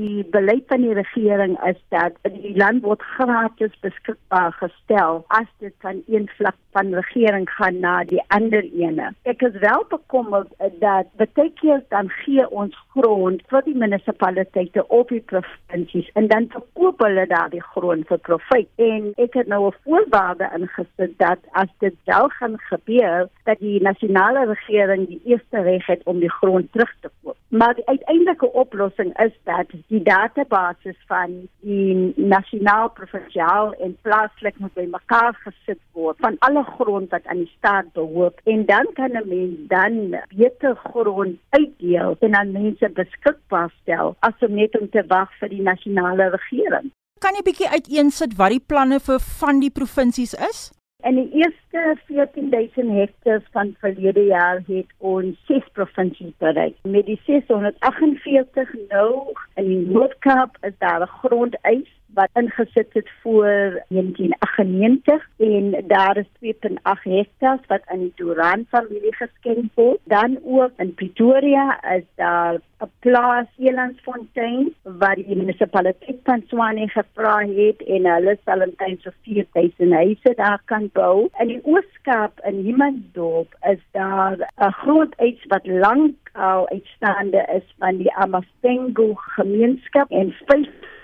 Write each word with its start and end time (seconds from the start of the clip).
die 0.00 0.24
beleid 0.32 0.64
van 0.70 0.84
die 0.84 0.94
regering 0.94 1.56
is 1.66 1.78
dat 1.94 2.16
die 2.22 2.54
land 2.56 2.82
word 2.86 3.02
gratis 3.16 3.74
beskikbaar 3.84 4.52
gestel 4.60 5.24
as 5.38 5.48
dit 5.64 5.74
van 5.84 6.02
een 6.06 6.28
vlak 6.36 6.56
van 6.76 6.94
regering 6.94 7.46
gaan 7.50 7.80
na 7.80 7.94
die 8.04 8.22
ander 8.34 8.64
ene. 8.82 9.10
Ek 9.32 9.42
is 9.48 9.56
wel 9.62 9.84
bekommerd 9.90 10.52
dat 10.82 11.10
baie 11.20 11.50
keer 11.60 11.82
dan 11.94 12.10
gee 12.20 12.44
ons 12.62 12.76
grond 12.96 13.42
vir 13.52 13.66
die 13.66 13.76
munisipaliteite 13.82 14.84
op 15.00 15.10
die 15.14 15.22
provinsies 15.32 16.10
en 16.20 16.28
dan 16.32 16.50
verkoop 16.54 17.02
hulle 17.06 17.26
daardie 17.32 17.64
grond 17.72 18.06
vir 18.10 18.22
profit. 18.30 18.70
En 18.90 19.12
ek 19.16 19.40
het 19.40 19.50
nou 19.50 19.62
'n 19.68 19.76
voorwaarde 19.84 20.50
ingesit 20.58 21.18
dat 21.18 21.40
as 21.52 21.72
dit 21.78 21.94
wel 22.04 22.28
gaan 22.38 22.58
gebeur 22.70 23.28
dat 23.44 23.58
die 23.58 23.82
nasionale 23.82 24.46
regering 24.54 25.08
die 25.08 25.20
eerste 25.24 25.62
reg 25.62 25.86
het 25.86 26.02
om 26.04 26.20
die 26.20 26.34
grond 26.40 26.72
terug 26.72 26.94
te 27.00 27.10
koop. 27.22 27.37
Maar 27.48 27.74
die 27.74 27.86
uiteindelike 27.86 28.52
oplossing 28.52 29.18
is 29.18 29.32
dat 29.42 29.66
die 29.86 30.02
database 30.02 30.94
van 31.06 31.48
die 31.60 32.12
nasionaal, 32.16 32.90
provinsiaal 32.90 33.72
en 33.72 33.96
plaaslik 34.02 34.58
moet 34.58 34.74
bymekaar 34.74 35.38
gesit 35.44 35.80
word 35.92 36.20
van 36.20 36.36
alle 36.38 36.62
grond 36.62 37.10
wat 37.10 37.24
aan 37.26 37.40
die 37.44 37.52
staat 37.56 37.88
behoort 37.92 38.40
en 38.44 38.66
dan 38.66 38.92
kan 38.92 39.16
'n 39.16 39.28
mens 39.28 39.56
dan 39.68 40.20
beter 40.36 40.76
grond 40.76 41.38
uitdeel 41.48 42.16
en 42.20 42.34
aan 42.34 42.52
mense 42.52 42.88
beskikbaar 42.88 43.72
stel 43.80 44.16
as 44.18 44.38
om 44.40 44.54
net 44.54 44.80
om 44.80 44.88
te 44.90 45.04
wag 45.06 45.32
vir 45.40 45.48
die 45.48 45.62
nasionale 45.62 46.28
regering. 46.28 46.92
Kan 47.18 47.34
jy 47.34 47.42
bietjie 47.42 47.68
uiteensit 47.68 48.36
wat 48.36 48.50
die 48.50 48.66
planne 48.66 49.00
vir 49.00 49.20
van 49.20 49.60
die 49.60 49.70
provinsies 49.70 50.34
is? 50.34 50.77
In 51.06 51.14
die 51.14 51.30
eerste 51.30 51.96
14000 52.06 52.90
hektaar 52.90 53.42
van 53.50 53.76
verlede 53.78 54.24
jaar 54.24 54.62
het 54.66 54.86
ons 54.98 55.36
ses 55.46 55.62
provinsies 55.72 56.32
bereik. 56.38 56.74
Met 56.82 57.06
die 57.06 57.20
648 57.26 58.72
nou 58.88 59.32
in 59.54 59.68
die 59.68 59.86
Noord-Kaap 59.92 60.58
is 60.60 60.74
daar 60.78 61.02
'n 61.02 61.14
grondeis 61.20 61.92
wat 62.14 62.28
ingesit 62.32 62.88
het 62.92 63.10
voor 63.22 63.82
1998 63.88 65.28
en 65.36 65.84
daar 65.86 66.16
is 66.16 66.26
2.8 66.44 67.02
hektaar 67.02 67.58
wat 67.66 67.80
aan 67.84 67.98
die 67.98 68.12
Duran 68.14 68.66
familie 68.68 69.14
geskenk 69.14 69.70
word. 69.74 69.98
Dan 70.04 70.38
ook 70.44 70.70
in 70.76 70.94
Pretoria 70.94 71.94
is 71.96 72.04
daar 72.14 72.54
'n 72.54 72.90
plaas 72.98 73.46
Elandsfontein 73.58 74.74
waar 74.82 75.14
die 75.14 75.36
munisipaliteit 75.36 76.20
van 76.24 76.42
Swane 76.46 76.88
gevra 76.88 77.38
het 77.38 77.82
en 77.82 78.06
hulle 78.06 78.38
sal 78.44 78.60
omtrent 78.62 79.02
so 79.02 79.10
4000 79.22 79.92
huise 79.92 80.32
daar 80.36 80.62
kan 80.64 80.90
bou. 80.92 81.28
In 81.38 81.46
die 81.46 81.60
Ooskaap 81.64 82.40
in 82.44 82.64
Himansdorp 82.64 83.56
is 83.72 83.82
daar 83.90 84.36
'n 84.56 84.72
groot 84.72 85.14
iets 85.20 85.44
wat 85.46 85.66
lank 85.66 86.14
al 86.32 86.68
uitstaande 86.68 87.48
is 87.56 87.74
van 87.78 87.96
die 87.96 88.14
Amastengo 88.14 89.14
gemeenskap 89.14 90.10
en 90.10 90.34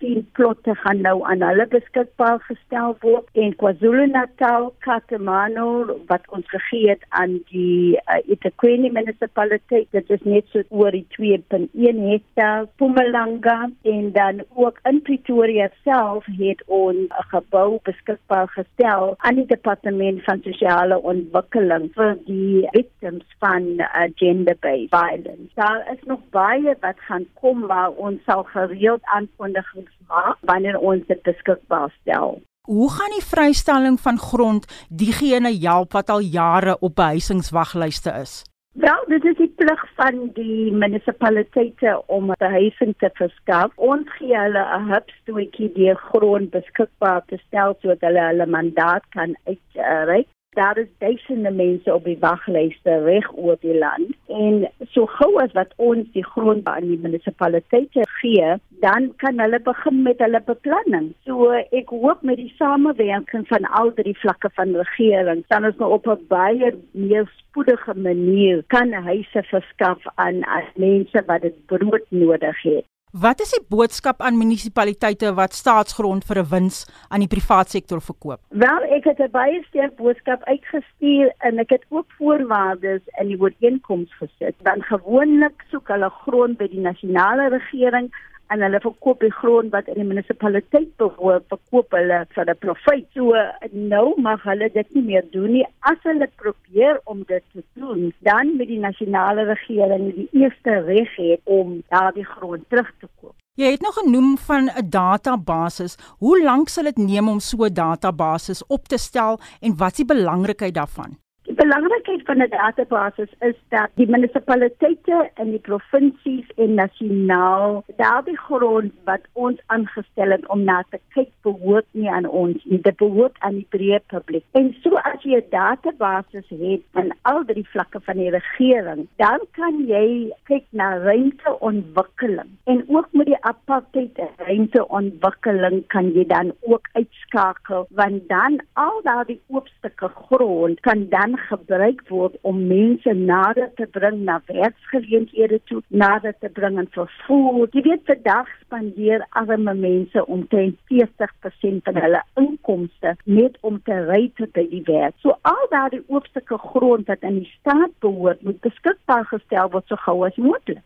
15 0.05 0.31
plotte 0.33 0.75
gaan 0.75 1.01
nou 1.01 1.23
aan 1.25 1.43
hulle 1.43 1.65
beskikbaar 1.73 2.41
gestel 2.49 2.97
word 3.01 3.39
en 3.41 3.55
KwaZulu-Natal, 3.61 4.67
Katamano 4.85 5.69
wat 6.11 6.27
ons 6.37 6.49
gegee 6.53 6.91
het 6.91 7.05
aan 7.21 7.39
die 7.51 7.97
uh, 7.97 8.19
eThekwini 8.35 8.91
munisipaliteit 8.93 9.89
dit 9.97 10.11
is 10.17 10.27
net 10.29 10.51
so 10.53 10.65
oor 10.69 10.93
die 10.93 11.07
2.1 11.17 12.03
hektaar 12.11 12.67
Mpumalanga 12.75 13.57
en 13.95 14.11
dan 14.17 14.43
ook 14.55 14.81
in 14.91 15.01
Pretoria 15.07 15.71
self 15.87 16.29
het 16.41 16.63
ons 16.67 17.09
'n 17.09 17.29
gebou 17.33 17.81
beskikbaar 17.89 18.49
gestel 18.49 19.15
aan 19.19 19.41
die 19.41 19.47
departement 19.47 20.25
van 20.25 20.45
sosiale 20.45 21.01
ontwikkeling 21.03 21.89
vir 21.97 22.17
die 22.27 22.69
victims 22.77 23.25
van 23.39 23.63
uh, 23.79 24.07
gender-based 24.21 24.93
violence. 24.93 25.55
Daar 25.55 25.89
is 25.93 26.03
nog 26.05 26.21
baie 26.31 26.77
wat 26.81 27.01
gaan 27.09 27.27
kom 27.41 27.67
maar 27.67 27.91
ons 27.91 28.21
sal 28.25 28.43
gereeld 28.43 29.01
aankondigings 29.05 29.94
maak 30.09 30.39
wanneer 30.41 30.79
ons 30.79 31.07
dit 31.07 31.23
beskikbaar 31.23 31.93
stel. 32.01 32.41
Hoe 32.65 32.91
gaan 32.91 33.13
die 33.13 33.25
vrystelling 33.25 34.01
van 34.01 34.19
grond 34.19 34.67
diegene 34.89 35.53
help 35.61 35.93
wat 35.93 36.11
al 36.11 36.21
jare 36.21 36.79
op 36.81 36.95
behuisingswaglyste 36.97 38.11
is? 38.23 38.45
Wel, 38.75 39.05
dit 39.07 39.25
is 39.25 39.37
die 39.37 39.53
plig 39.57 39.83
van 39.95 40.17
die 40.35 40.73
munisipaliteite 40.75 41.93
om 42.07 42.33
behuising 42.39 42.95
te 42.99 43.11
verskaf. 43.15 43.71
Ons 43.77 44.09
gee 44.17 44.35
hulle 44.35 44.65
'n 44.79 44.89
hupstootjie 44.91 45.71
deur 45.77 46.01
grond 46.11 46.51
beskikbaar 46.51 47.23
te 47.27 47.39
stel 47.47 47.77
sodat 47.81 48.01
hulle 48.01 48.25
hulle 48.31 48.47
mandaat 48.47 49.05
kan 49.11 49.37
uitreik. 49.47 50.27
Daar 50.55 50.79
is 50.79 50.91
duisende 50.99 51.51
mense 51.51 51.95
op 51.95 52.05
die 52.05 52.19
waglyste 52.21 52.99
reg 53.03 53.27
oor 53.37 53.57
die 53.61 53.75
land 53.79 54.15
en 54.29 54.69
so 54.95 55.07
gou 55.19 55.33
as 55.43 55.53
wat 55.57 55.73
ons 55.77 56.07
die 56.15 56.25
grond 56.25 56.69
aan 56.71 56.87
die 56.87 56.99
munisipaliteite 57.03 58.07
gee, 58.21 58.55
dan 58.85 59.11
kan 59.23 59.43
hulle 59.43 59.61
begin 59.67 60.03
met 60.07 60.23
hulle 60.23 60.41
beplanning. 60.47 61.11
So 61.27 61.51
ek 61.55 61.91
hoop 61.91 62.23
met 62.23 62.39
die 62.39 62.53
samewerking 62.59 63.49
van 63.51 63.67
al 63.81 63.93
drie 63.99 64.15
vlakke 64.23 64.51
van 64.55 64.77
regering, 64.79 65.45
dan 65.51 65.67
is 65.71 65.79
ons 65.79 65.99
op 65.99 66.07
'n 66.07 66.27
baie 66.29 66.75
meer 66.93 67.31
spoedige 67.37 67.95
manier 67.95 68.65
kan 68.67 68.93
huise 68.93 69.43
verskaf 69.43 70.03
aan 70.15 70.43
as 70.45 70.71
mense 70.77 71.23
wat 71.27 71.43
dit 71.43 71.67
brood 71.67 72.07
nodig 72.11 72.63
het. 72.63 72.87
Wat 73.15 73.39
is 73.39 73.53
die 73.55 73.61
boodskap 73.71 74.23
aan 74.27 74.35
munisipaliteite 74.35 75.29
wat 75.39 75.53
staatsgrond 75.55 76.25
vir 76.27 76.39
'n 76.41 76.49
wins 76.51 76.79
aan 77.15 77.23
die 77.23 77.31
private 77.31 77.71
sektor 77.71 78.01
verkoop? 78.03 78.41
Wel, 78.49 78.83
ek 78.97 79.05
het 79.05 79.21
'n 79.21 79.31
baie 79.31 79.63
sterk 79.69 79.95
boodskap 79.97 80.43
uitgestuur 80.43 81.31
en 81.39 81.59
ek 81.59 81.71
het 81.71 81.85
ook 81.91 82.07
voorwaardes 82.19 83.03
in 83.21 83.29
die 83.29 83.41
ooreenkoms 83.41 84.11
gesit. 84.19 84.55
Dan 84.63 84.83
gewoonlik 84.83 85.63
soek 85.71 85.89
hulle 85.89 86.11
grond 86.11 86.59
by 86.59 86.67
die 86.69 86.81
nasionale 86.81 87.49
regering 87.49 88.11
en 88.53 88.63
hulle 88.65 88.81
verkoop 88.81 89.21
die 89.21 89.33
grond 89.33 89.73
wat 89.73 89.89
in 89.89 90.01
die 90.01 90.09
munisipaliteit 90.09 90.91
behoort, 91.01 91.47
verkoop 91.49 91.97
hulle 91.97 92.25
vir 92.35 92.51
'n 92.51 92.59
profit. 92.67 93.07
So 93.15 93.33
nou 93.73 94.15
mag 94.17 94.43
hulle 94.43 94.69
dit 94.73 94.95
nie 94.95 95.03
meer 95.03 95.25
doen 95.31 95.53
nie. 95.53 95.67
As 95.81 95.99
hulle 96.03 96.29
probeer 96.37 97.01
om 97.05 97.25
dit 97.29 97.43
te 97.53 97.63
doen, 97.75 98.13
dan 98.21 98.57
met 98.57 98.69
die 98.69 98.79
nasionale 98.79 99.45
regering 99.45 100.15
die 100.15 100.29
eerste 100.33 100.81
reg 100.87 101.17
het 101.17 101.41
om 101.45 101.83
daardie 101.89 102.25
grond 102.25 102.69
terug 102.69 102.93
te 103.01 103.09
koop. 103.21 103.35
Jy 103.57 103.71
het 103.71 103.81
nog 103.81 103.95
genoem 103.95 104.39
van 104.39 104.71
'n 104.71 104.91
database. 104.91 105.97
Hoe 106.19 106.43
lank 106.43 106.69
sal 106.69 106.85
dit 106.85 106.97
neem 106.97 107.29
om 107.29 107.41
so 107.41 107.65
'n 107.65 107.73
database 107.73 108.65
op 108.69 108.89
te 108.89 108.99
stel 108.99 109.39
en 109.61 109.77
wat 109.77 109.91
is 109.91 109.97
die 109.97 110.15
belangrikheid 110.15 110.75
daarvan? 110.75 111.24
Die 111.55 111.63
belangrikheid 111.63 112.23
van 112.27 112.43
'n 112.43 112.51
database 112.51 113.29
is 113.41 113.55
dat 113.69 113.89
die 113.95 114.09
munisipaliteite 114.11 115.31
in 115.43 115.51
die 115.51 115.59
provinsies 115.59 116.47
en 116.57 116.75
nasionaal 116.75 117.85
daardie 117.97 118.39
grond 118.39 118.93
wat 119.05 119.21
ons 119.33 119.61
aangestel 119.67 120.31
het 120.31 120.49
om 120.49 120.65
na 120.65 120.85
te 120.91 120.99
kyk 121.15 121.31
behoort 121.43 121.87
nie 121.91 122.11
aan 122.11 122.27
ons 122.27 122.65
nie, 122.65 122.81
dit 122.81 122.97
behoort 122.97 123.37
aan 123.39 123.55
die 123.55 123.67
breë 123.71 124.01
publiek. 124.07 124.45
En 124.53 124.75
so 124.83 124.97
as 124.97 125.23
jy 125.23 125.37
'n 125.37 125.51
database 125.51 126.43
het 126.49 126.83
van 126.93 127.15
al 127.23 127.45
drie 127.45 127.69
vlakke 127.69 128.01
van 128.01 128.17
die 128.17 128.31
regering, 128.31 129.07
dan 129.17 129.39
kan 129.51 129.87
jy 129.87 130.33
kyk 130.45 130.65
na 130.71 130.99
ruimteontwikkeling 130.99 132.51
en 132.65 132.85
ook 132.89 133.09
met 133.13 133.27
die 133.27 133.43
apartheid 133.43 134.19
ruimteontwikkeling 134.37 135.87
kan 135.87 136.13
jy 136.13 136.27
dan 136.27 136.53
ook 136.61 136.89
uitskakel 136.93 137.87
want 137.91 138.29
dan 138.29 138.61
al 138.73 139.01
daardie 139.03 139.41
oop 139.47 139.69
stukke 139.69 140.09
grond 140.09 140.81
kan 140.81 141.09
dan 141.09 141.39
gebruik 141.49 142.03
word 142.09 142.37
om 142.43 142.61
mense 142.69 143.13
nader 143.15 143.71
te 143.79 143.87
bring 143.97 144.23
na 144.29 144.41
werksgeleenthede 144.47 145.61
toe, 145.71 145.83
nader 145.89 146.35
te 146.41 146.49
bring 146.49 146.79
aan 146.79 146.91
vervoer. 146.97 147.69
Jy 147.73 147.85
weet 147.89 148.07
vandag 148.11 148.51
spandeer 148.63 149.27
arme 149.41 149.75
mense 149.75 150.27
omtrent 150.27 150.79
40% 150.93 151.85
van 151.89 152.01
hulle 152.07 152.23
inkomste 152.41 153.17
net 153.25 153.59
om 153.61 153.81
te 153.89 154.01
ry 154.09 154.27
tot 154.41 154.53
by 154.57 154.67
die 154.71 154.85
werk. 154.89 155.17
So 155.23 155.37
al 155.43 155.69
daardie 155.73 156.05
oopstukke 156.09 156.59
grond 156.71 157.09
wat 157.11 157.25
aan 157.25 157.43
die 157.43 157.53
staat 157.61 157.95
behoort, 158.05 158.43
moet 158.43 158.61
beskikbaar 158.65 159.29
gestel 159.33 159.71
word 159.75 159.89
so 159.89 160.01
gou 160.07 160.21
as 160.27 160.37
moontlik. 160.41 160.85